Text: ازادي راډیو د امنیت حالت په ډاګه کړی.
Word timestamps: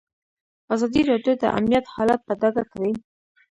ازادي 0.73 1.01
راډیو 1.11 1.33
د 1.41 1.43
امنیت 1.57 1.85
حالت 1.95 2.19
په 2.27 2.33
ډاګه 2.41 2.63
کړی. 2.71 2.93